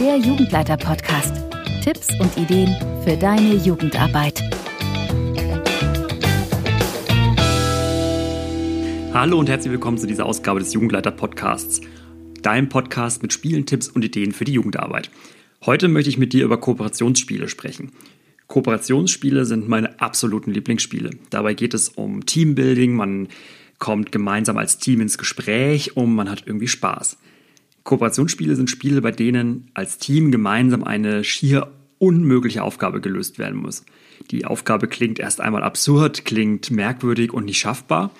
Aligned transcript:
der 0.00 0.18
Jugendleiter-Podcast. 0.18 1.34
Tipps 1.82 2.08
und 2.20 2.36
Ideen 2.36 2.76
für 3.02 3.16
deine 3.16 3.54
Jugendarbeit. 3.54 4.42
Hallo 9.14 9.38
und 9.38 9.48
herzlich 9.48 9.72
willkommen 9.72 9.96
zu 9.96 10.06
dieser 10.06 10.26
Ausgabe 10.26 10.60
des 10.60 10.74
Jugendleiter-Podcasts. 10.74 11.80
Deinem 12.42 12.68
Podcast 12.68 13.22
mit 13.22 13.32
Spielen, 13.32 13.64
Tipps 13.64 13.88
und 13.88 14.04
Ideen 14.04 14.32
für 14.32 14.44
die 14.44 14.52
Jugendarbeit. 14.52 15.10
Heute 15.64 15.88
möchte 15.88 16.10
ich 16.10 16.18
mit 16.18 16.34
dir 16.34 16.44
über 16.44 16.60
Kooperationsspiele 16.60 17.48
sprechen. 17.48 17.92
Kooperationsspiele 18.48 19.46
sind 19.46 19.66
meine 19.66 19.98
absoluten 19.98 20.50
Lieblingsspiele. 20.50 21.10
Dabei 21.30 21.54
geht 21.54 21.72
es 21.72 21.88
um 21.88 22.26
Teambuilding, 22.26 22.94
man 22.94 23.28
kommt 23.78 24.12
gemeinsam 24.12 24.58
als 24.58 24.76
Team 24.76 25.00
ins 25.00 25.16
Gespräch 25.16 25.96
und 25.96 26.14
man 26.14 26.28
hat 26.28 26.42
irgendwie 26.44 26.68
Spaß. 26.68 27.16
Kooperationsspiele 27.86 28.54
sind 28.56 28.68
Spiele, 28.68 29.00
bei 29.00 29.12
denen 29.12 29.70
als 29.72 29.96
Team 29.96 30.30
gemeinsam 30.30 30.84
eine 30.84 31.24
schier 31.24 31.68
unmögliche 31.98 32.62
Aufgabe 32.62 33.00
gelöst 33.00 33.38
werden 33.38 33.56
muss. 33.56 33.84
Die 34.30 34.44
Aufgabe 34.44 34.88
klingt 34.88 35.18
erst 35.18 35.40
einmal 35.40 35.62
absurd, 35.62 36.24
klingt 36.26 36.70
merkwürdig 36.70 37.32
und 37.32 37.46
nicht 37.46 37.58
schaffbar. 37.58 38.10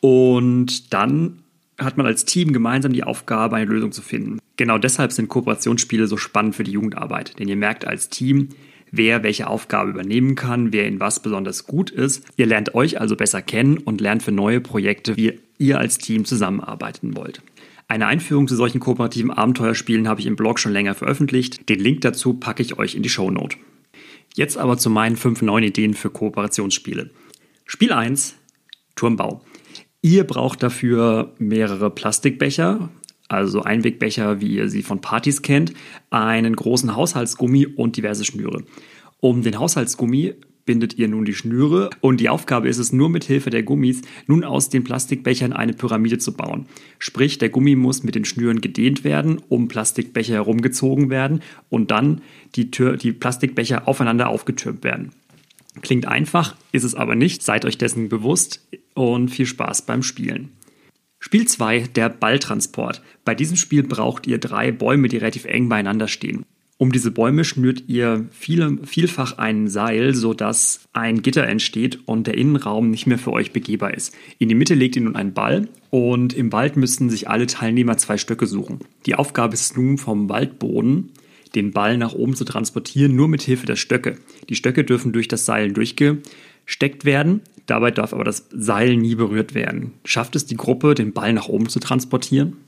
Und 0.00 0.92
dann 0.92 1.40
hat 1.78 1.96
man 1.96 2.06
als 2.06 2.24
Team 2.24 2.52
gemeinsam 2.52 2.92
die 2.92 3.04
Aufgabe, 3.04 3.56
eine 3.56 3.70
Lösung 3.70 3.90
zu 3.90 4.02
finden. 4.02 4.38
Genau 4.56 4.78
deshalb 4.78 5.12
sind 5.12 5.28
Kooperationsspiele 5.28 6.06
so 6.06 6.16
spannend 6.16 6.54
für 6.54 6.64
die 6.64 6.72
Jugendarbeit. 6.72 7.38
Denn 7.38 7.48
ihr 7.48 7.56
merkt 7.56 7.86
als 7.86 8.08
Team, 8.08 8.50
wer 8.90 9.22
welche 9.22 9.48
Aufgabe 9.48 9.90
übernehmen 9.90 10.34
kann, 10.34 10.72
wer 10.72 10.86
in 10.86 11.00
was 11.00 11.20
besonders 11.20 11.66
gut 11.66 11.90
ist. 11.90 12.24
Ihr 12.36 12.46
lernt 12.46 12.74
euch 12.74 13.00
also 13.00 13.16
besser 13.16 13.42
kennen 13.42 13.78
und 13.78 14.00
lernt 14.00 14.22
für 14.22 14.32
neue 14.32 14.60
Projekte, 14.60 15.16
wie 15.16 15.40
ihr 15.58 15.78
als 15.78 15.98
Team 15.98 16.24
zusammenarbeiten 16.24 17.16
wollt. 17.16 17.42
Eine 17.88 18.06
Einführung 18.06 18.48
zu 18.48 18.56
solchen 18.56 18.80
kooperativen 18.80 19.30
Abenteuerspielen 19.30 20.08
habe 20.08 20.20
ich 20.20 20.26
im 20.26 20.36
Blog 20.36 20.58
schon 20.58 20.72
länger 20.72 20.94
veröffentlicht. 20.94 21.68
Den 21.68 21.78
Link 21.78 22.00
dazu 22.00 22.34
packe 22.34 22.62
ich 22.62 22.78
euch 22.78 22.94
in 22.94 23.02
die 23.02 23.08
Show 23.08 23.30
Note. 23.30 23.56
Jetzt 24.34 24.58
aber 24.58 24.76
zu 24.76 24.90
meinen 24.90 25.16
fünf 25.16 25.40
neuen 25.40 25.64
Ideen 25.64 25.94
für 25.94 26.10
Kooperationsspiele. 26.10 27.10
Spiel 27.64 27.92
1, 27.92 28.36
Turmbau. 28.96 29.42
Ihr 30.02 30.24
braucht 30.24 30.62
dafür 30.62 31.34
mehrere 31.38 31.90
Plastikbecher, 31.90 32.90
also 33.28 33.62
Einwegbecher, 33.62 34.40
wie 34.40 34.56
ihr 34.56 34.68
sie 34.68 34.82
von 34.82 35.00
Partys 35.00 35.42
kennt, 35.42 35.72
einen 36.10 36.54
großen 36.54 36.94
Haushaltsgummi 36.94 37.66
und 37.66 37.96
diverse 37.96 38.24
Schnüre. 38.24 38.64
Um 39.20 39.42
den 39.42 39.58
Haushaltsgummi 39.58 40.34
bindet 40.66 40.98
ihr 40.98 41.08
nun 41.08 41.24
die 41.24 41.34
Schnüre 41.34 41.88
und 42.00 42.20
die 42.20 42.28
Aufgabe 42.28 42.68
ist 42.68 42.78
es 42.78 42.92
nur 42.92 43.08
mit 43.08 43.24
Hilfe 43.24 43.48
der 43.48 43.62
Gummis 43.62 44.02
nun 44.26 44.44
aus 44.44 44.68
den 44.68 44.84
Plastikbechern 44.84 45.54
eine 45.54 45.72
Pyramide 45.72 46.18
zu 46.18 46.34
bauen. 46.34 46.66
Sprich, 46.98 47.38
der 47.38 47.48
Gummi 47.48 47.76
muss 47.76 48.02
mit 48.02 48.14
den 48.14 48.26
Schnüren 48.26 48.60
gedehnt 48.60 49.04
werden, 49.04 49.40
um 49.48 49.68
Plastikbecher 49.68 50.34
herumgezogen 50.34 51.08
werden 51.08 51.40
und 51.70 51.90
dann 51.90 52.20
die, 52.56 52.70
Tür, 52.70 52.96
die 52.96 53.12
Plastikbecher 53.12 53.88
aufeinander 53.88 54.28
aufgetürmt 54.28 54.84
werden. 54.84 55.12
Klingt 55.82 56.06
einfach, 56.06 56.56
ist 56.72 56.84
es 56.84 56.94
aber 56.94 57.14
nicht, 57.14 57.42
seid 57.42 57.64
euch 57.64 57.78
dessen 57.78 58.08
bewusst 58.08 58.66
und 58.94 59.28
viel 59.28 59.46
Spaß 59.46 59.82
beim 59.82 60.02
Spielen. 60.02 60.50
Spiel 61.18 61.46
2, 61.46 61.80
der 61.94 62.08
Balltransport. 62.08 63.02
Bei 63.24 63.34
diesem 63.34 63.56
Spiel 63.56 63.82
braucht 63.82 64.26
ihr 64.26 64.38
drei 64.38 64.70
Bäume, 64.72 65.08
die 65.08 65.16
relativ 65.16 65.44
eng 65.44 65.68
beieinander 65.68 66.08
stehen. 66.08 66.44
Um 66.78 66.92
diese 66.92 67.10
Bäume 67.10 67.44
schnürt 67.44 67.84
ihr 67.86 68.26
viele, 68.30 68.78
vielfach 68.84 69.38
ein 69.38 69.68
Seil, 69.68 70.14
sodass 70.14 70.80
ein 70.92 71.22
Gitter 71.22 71.46
entsteht 71.46 72.00
und 72.04 72.26
der 72.26 72.36
Innenraum 72.36 72.90
nicht 72.90 73.06
mehr 73.06 73.18
für 73.18 73.32
euch 73.32 73.52
begehbar 73.52 73.94
ist. 73.94 74.14
In 74.38 74.50
die 74.50 74.54
Mitte 74.54 74.74
legt 74.74 74.94
ihr 74.96 75.02
nun 75.02 75.16
einen 75.16 75.32
Ball 75.32 75.68
und 75.88 76.34
im 76.34 76.52
Wald 76.52 76.76
müssen 76.76 77.08
sich 77.08 77.30
alle 77.30 77.46
Teilnehmer 77.46 77.96
zwei 77.96 78.18
Stöcke 78.18 78.46
suchen. 78.46 78.80
Die 79.06 79.14
Aufgabe 79.14 79.54
ist 79.54 79.76
nun 79.76 79.96
vom 79.96 80.28
Waldboden 80.28 81.12
den 81.54 81.72
Ball 81.72 81.96
nach 81.96 82.12
oben 82.12 82.34
zu 82.34 82.44
transportieren, 82.44 83.16
nur 83.16 83.28
mit 83.28 83.42
Hilfe 83.42 83.64
der 83.64 83.76
Stöcke. 83.76 84.18
Die 84.50 84.54
Stöcke 84.54 84.84
dürfen 84.84 85.12
durch 85.12 85.28
das 85.28 85.46
Seil 85.46 85.72
durchgesteckt 85.72 87.06
werden, 87.06 87.40
dabei 87.64 87.90
darf 87.90 88.12
aber 88.12 88.24
das 88.24 88.48
Seil 88.50 88.96
nie 88.96 89.14
berührt 89.14 89.54
werden. 89.54 89.92
Schafft 90.04 90.36
es 90.36 90.44
die 90.44 90.56
Gruppe, 90.56 90.94
den 90.94 91.14
Ball 91.14 91.32
nach 91.32 91.48
oben 91.48 91.70
zu 91.70 91.80
transportieren? 91.80 92.58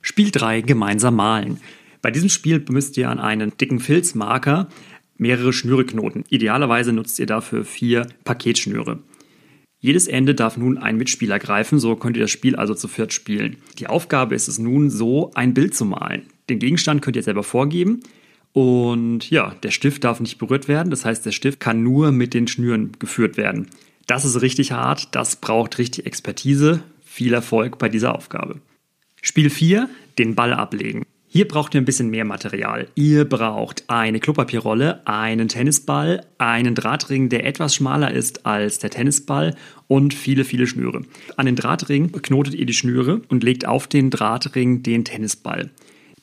Spiel 0.00 0.32
3 0.32 0.62
gemeinsam 0.62 1.14
malen. 1.14 1.60
Bei 2.02 2.10
diesem 2.10 2.28
Spiel 2.28 2.64
müsst 2.68 2.96
ihr 2.96 3.08
an 3.08 3.20
einen 3.20 3.56
dicken 3.56 3.78
Filzmarker 3.78 4.68
mehrere 5.16 5.52
Schnüre 5.52 5.86
knoten. 5.86 6.24
Idealerweise 6.28 6.92
nutzt 6.92 7.18
ihr 7.20 7.26
dafür 7.26 7.64
vier 7.64 8.08
Paketschnüre. 8.24 8.98
Jedes 9.78 10.08
Ende 10.08 10.34
darf 10.34 10.56
nun 10.56 10.78
ein 10.78 10.96
Mitspieler 10.96 11.38
greifen, 11.38 11.78
so 11.78 11.96
könnt 11.96 12.16
ihr 12.16 12.22
das 12.22 12.30
Spiel 12.30 12.56
also 12.56 12.74
zu 12.74 12.88
viert 12.88 13.12
spielen. 13.12 13.56
Die 13.78 13.86
Aufgabe 13.86 14.34
ist 14.34 14.48
es 14.48 14.58
nun, 14.58 14.90
so 14.90 15.30
ein 15.34 15.54
Bild 15.54 15.74
zu 15.74 15.84
malen. 15.84 16.26
Den 16.48 16.58
Gegenstand 16.58 17.02
könnt 17.02 17.16
ihr 17.16 17.22
selber 17.22 17.42
vorgeben 17.42 18.00
und 18.52 19.30
ja, 19.30 19.54
der 19.62 19.70
Stift 19.70 20.04
darf 20.04 20.20
nicht 20.20 20.38
berührt 20.38 20.68
werden, 20.68 20.90
das 20.90 21.04
heißt, 21.04 21.24
der 21.24 21.32
Stift 21.32 21.58
kann 21.58 21.82
nur 21.82 22.12
mit 22.12 22.34
den 22.34 22.46
Schnüren 22.46 22.92
geführt 22.98 23.36
werden. 23.36 23.68
Das 24.06 24.24
ist 24.24 24.40
richtig 24.42 24.72
hart, 24.72 25.14
das 25.14 25.36
braucht 25.36 25.78
richtig 25.78 26.06
Expertise. 26.06 26.82
Viel 27.04 27.34
Erfolg 27.34 27.78
bei 27.78 27.88
dieser 27.88 28.14
Aufgabe. 28.14 28.60
Spiel 29.20 29.50
4, 29.50 29.88
den 30.18 30.34
Ball 30.34 30.52
ablegen. 30.52 31.04
Hier 31.34 31.48
braucht 31.48 31.72
ihr 31.72 31.80
ein 31.80 31.86
bisschen 31.86 32.10
mehr 32.10 32.26
Material. 32.26 32.88
Ihr 32.94 33.24
braucht 33.24 33.84
eine 33.88 34.20
Klopapierrolle, 34.20 35.06
einen 35.06 35.48
Tennisball, 35.48 36.26
einen 36.36 36.74
Drahtring, 36.74 37.30
der 37.30 37.46
etwas 37.46 37.74
schmaler 37.74 38.12
ist 38.12 38.44
als 38.44 38.80
der 38.80 38.90
Tennisball 38.90 39.56
und 39.88 40.12
viele, 40.12 40.44
viele 40.44 40.66
Schnüre. 40.66 41.00
An 41.38 41.46
den 41.46 41.56
Drahtring 41.56 42.12
knotet 42.12 42.52
ihr 42.52 42.66
die 42.66 42.74
Schnüre 42.74 43.22
und 43.30 43.44
legt 43.44 43.66
auf 43.66 43.86
den 43.86 44.10
Drahtring 44.10 44.82
den 44.82 45.06
Tennisball. 45.06 45.70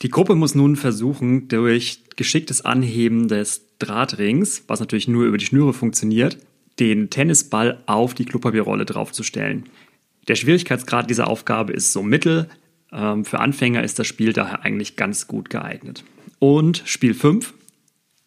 Die 0.03 0.09
Gruppe 0.09 0.35
muss 0.35 0.53
nun 0.53 0.75
versuchen, 0.75 1.47
durch 1.47 2.03
geschicktes 2.15 2.63
Anheben 2.63 3.27
des 3.27 3.63
Drahtrings, 3.79 4.65
was 4.67 4.79
natürlich 4.79 5.07
nur 5.07 5.25
über 5.25 5.39
die 5.39 5.45
Schnüre 5.47 5.73
funktioniert, 5.73 6.37
den 6.79 7.09
Tennisball 7.09 7.81
auf 7.87 8.13
die 8.13 8.25
Klopapierrolle 8.25 8.85
draufzustellen. 8.85 9.63
Der 10.27 10.35
Schwierigkeitsgrad 10.35 11.09
dieser 11.09 11.27
Aufgabe 11.27 11.73
ist 11.73 11.93
so 11.93 12.03
mittel. 12.03 12.47
Ähm, 12.91 13.25
für 13.25 13.39
Anfänger 13.39 13.83
ist 13.83 13.99
das 13.99 14.07
Spiel 14.07 14.33
daher 14.33 14.63
eigentlich 14.63 14.95
ganz 14.95 15.27
gut 15.27 15.49
geeignet. 15.49 16.03
Und 16.39 16.83
Spiel 16.85 17.13
5, 17.13 17.53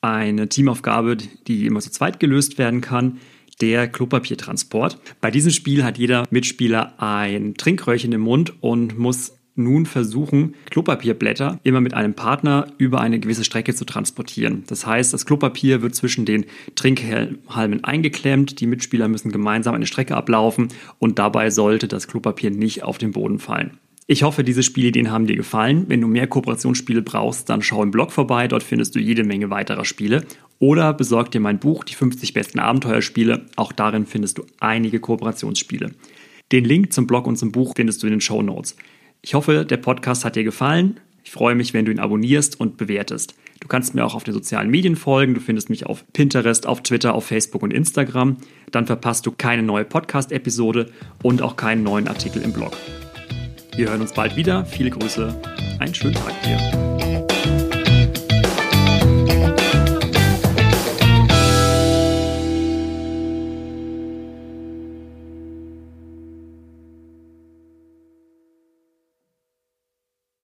eine 0.00 0.48
Teamaufgabe, 0.48 1.16
die 1.46 1.66
immer 1.66 1.80
zu 1.80 1.90
zweit 1.90 2.20
gelöst 2.20 2.58
werden 2.58 2.80
kann, 2.80 3.18
der 3.60 3.86
Klopapiertransport. 3.88 4.98
Bei 5.20 5.30
diesem 5.30 5.52
Spiel 5.52 5.84
hat 5.84 5.98
jeder 5.98 6.24
Mitspieler 6.30 6.94
ein 7.00 7.54
Trinkröhrchen 7.54 8.12
im 8.12 8.22
Mund 8.22 8.54
und 8.60 8.98
muss 8.98 9.32
nun 9.54 9.86
versuchen, 9.86 10.54
Klopapierblätter 10.70 11.60
immer 11.62 11.80
mit 11.80 11.94
einem 11.94 12.14
Partner 12.14 12.68
über 12.78 13.00
eine 13.00 13.20
gewisse 13.20 13.44
Strecke 13.44 13.74
zu 13.74 13.84
transportieren. 13.84 14.64
Das 14.66 14.86
heißt, 14.86 15.12
das 15.12 15.26
Klopapier 15.26 15.82
wird 15.82 15.94
zwischen 15.94 16.24
den 16.24 16.46
Trinkhalmen 16.74 17.84
eingeklemmt, 17.84 18.60
die 18.60 18.66
Mitspieler 18.66 19.08
müssen 19.08 19.30
gemeinsam 19.30 19.74
eine 19.74 19.86
Strecke 19.86 20.16
ablaufen 20.16 20.68
und 20.98 21.18
dabei 21.18 21.50
sollte 21.50 21.86
das 21.86 22.08
Klopapier 22.08 22.50
nicht 22.50 22.82
auf 22.82 22.96
den 22.96 23.12
Boden 23.12 23.38
fallen. 23.38 23.78
Ich 24.08 24.24
hoffe, 24.24 24.42
diese 24.42 24.62
Spielideen 24.62 25.10
haben 25.10 25.26
dir 25.26 25.36
gefallen. 25.36 25.84
Wenn 25.88 26.00
du 26.00 26.08
mehr 26.08 26.26
Kooperationsspiele 26.26 27.02
brauchst, 27.02 27.48
dann 27.48 27.62
schau 27.62 27.82
im 27.82 27.92
Blog 27.92 28.10
vorbei, 28.10 28.48
dort 28.48 28.64
findest 28.64 28.94
du 28.94 28.98
jede 28.98 29.22
Menge 29.22 29.48
weiterer 29.50 29.84
Spiele. 29.84 30.24
Oder 30.58 30.92
besorg 30.92 31.30
dir 31.30 31.40
mein 31.40 31.60
Buch, 31.60 31.84
die 31.84 31.94
50 31.94 32.34
besten 32.34 32.58
Abenteuerspiele. 32.58 33.46
Auch 33.56 33.72
darin 33.72 34.06
findest 34.06 34.38
du 34.38 34.46
einige 34.60 35.00
Kooperationsspiele. 35.00 35.92
Den 36.50 36.64
Link 36.64 36.92
zum 36.92 37.06
Blog 37.06 37.26
und 37.26 37.36
zum 37.36 37.52
Buch 37.52 37.74
findest 37.76 38.02
du 38.02 38.06
in 38.08 38.12
den 38.12 38.20
Show 38.20 38.42
Notes. 38.42 38.76
Ich 39.22 39.34
hoffe, 39.34 39.64
der 39.64 39.76
Podcast 39.76 40.24
hat 40.24 40.36
dir 40.36 40.44
gefallen. 40.44 41.00
Ich 41.24 41.30
freue 41.30 41.54
mich, 41.54 41.72
wenn 41.72 41.84
du 41.84 41.92
ihn 41.92 42.00
abonnierst 42.00 42.58
und 42.58 42.76
bewertest. 42.76 43.36
Du 43.60 43.68
kannst 43.68 43.94
mir 43.94 44.04
auch 44.04 44.16
auf 44.16 44.24
den 44.24 44.34
sozialen 44.34 44.70
Medien 44.70 44.96
folgen. 44.96 45.34
Du 45.34 45.40
findest 45.40 45.70
mich 45.70 45.86
auf 45.86 46.04
Pinterest, 46.12 46.66
auf 46.66 46.82
Twitter, 46.82 47.14
auf 47.14 47.26
Facebook 47.26 47.62
und 47.62 47.72
Instagram. 47.72 48.38
Dann 48.72 48.86
verpasst 48.86 49.24
du 49.26 49.30
keine 49.30 49.62
neue 49.62 49.84
Podcast-Episode 49.84 50.90
und 51.22 51.40
auch 51.40 51.54
keinen 51.54 51.84
neuen 51.84 52.08
Artikel 52.08 52.42
im 52.42 52.52
Blog. 52.52 52.76
Wir 53.74 53.88
hören 53.88 54.02
uns 54.02 54.12
bald 54.12 54.36
wieder. 54.36 54.64
Viele 54.66 54.90
Grüße. 54.90 55.34
Einen 55.78 55.94
schönen 55.94 56.14
Tag 56.14 56.34
dir. 56.42 56.91